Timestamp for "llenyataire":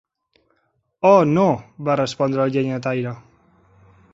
2.57-3.13